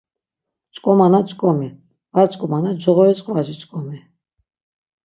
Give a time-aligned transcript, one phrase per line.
[0.73, 1.69] Ç̌ǩomana ç̌ǩomi,
[2.13, 3.97] var ç̌ǩomana coğoriş ǩvaci ç̌ǩomi.